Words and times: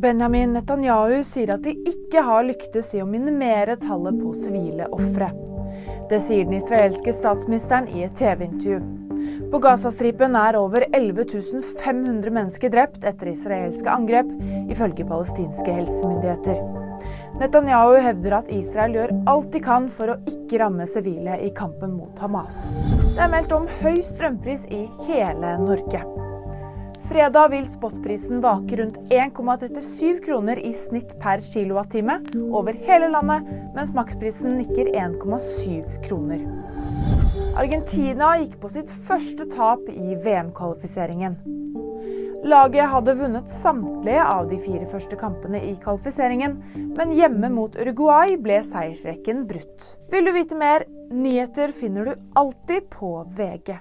Benjamin 0.00 0.54
Netanyahu 0.56 1.18
sier 1.28 1.50
at 1.52 1.64
de 1.66 1.74
ikke 1.76 2.22
har 2.24 2.46
lyktes 2.46 2.94
i 2.96 3.02
å 3.02 3.08
minimere 3.08 3.74
tallet 3.82 4.16
på 4.16 4.30
sivile 4.32 4.86
ofre. 4.96 5.28
Det 6.08 6.22
sier 6.24 6.46
den 6.48 6.56
israelske 6.56 7.12
statsministeren 7.12 7.90
i 7.92 8.06
et 8.06 8.14
TV-intervju. 8.16 8.78
På 9.52 9.60
Gazastripen 9.60 10.38
er 10.40 10.56
over 10.56 10.86
11 10.96 11.26
500 11.82 12.32
mennesker 12.32 12.72
drept 12.72 13.04
etter 13.04 13.28
israelske 13.34 13.92
angrep, 13.92 14.30
ifølge 14.72 15.04
palestinske 15.04 15.76
helsemyndigheter. 15.82 16.64
Netanyahu 17.42 18.00
hevder 18.00 18.38
at 18.40 18.50
Israel 18.56 18.96
gjør 18.96 19.14
alt 19.34 19.52
de 19.52 19.64
kan 19.68 19.92
for 19.92 20.14
å 20.14 20.18
ikke 20.32 20.64
ramme 20.64 20.88
sivile 20.88 21.36
i 21.44 21.52
kampen 21.52 21.92
mot 21.98 22.24
Hamas. 22.24 22.70
Det 23.04 23.20
er 23.20 23.32
meldt 23.36 23.52
om 23.52 23.68
høy 23.82 24.00
strømpris 24.00 24.64
i 24.72 24.86
hele 25.10 25.58
Norge. 25.60 26.29
Fredag 27.10 27.48
vil 27.50 27.64
spotprisen 27.66 28.38
vake 28.40 28.76
rundt 28.76 28.98
1,37 29.10 30.20
kroner 30.24 30.58
i 30.62 30.70
snitt 30.78 31.16
per 31.18 31.40
kilowattime 31.42 32.20
over 32.54 32.76
hele 32.86 33.08
landet, 33.10 33.48
mens 33.74 33.90
maksprisen 33.96 34.54
nikker 34.60 34.92
1,7 34.94 36.04
kroner. 36.04 36.44
Argentina 37.58 38.36
gikk 38.38 38.54
på 38.62 38.70
sitt 38.70 38.94
første 39.08 39.48
tap 39.50 39.82
i 39.90 40.14
VM-kvalifiseringen. 40.22 41.34
Laget 42.46 42.86
hadde 42.94 43.18
vunnet 43.18 43.50
samtlige 43.58 44.22
av 44.30 44.46
de 44.54 44.62
fire 44.62 44.86
første 44.94 45.18
kampene 45.18 45.66
i 45.66 45.74
kvalifiseringen, 45.82 46.58
men 46.94 47.18
hjemme 47.18 47.50
mot 47.50 47.74
Uruguay 47.74 48.38
ble 48.38 48.62
seiersrekken 48.70 49.48
brutt. 49.50 49.96
Vil 50.14 50.30
du 50.30 50.36
vite 50.38 50.62
mer? 50.62 50.86
Nyheter 51.10 51.74
finner 51.74 52.06
du 52.06 52.26
alltid 52.38 52.86
på 52.94 53.16
VG. 53.34 53.80